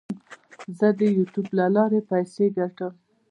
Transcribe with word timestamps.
زه 0.77 0.87
د 0.99 1.01
یوټیوب 1.17 1.47
له 1.59 1.65
لارې 1.75 1.99
پیسې 2.09 2.45
ګټم. 2.57 2.93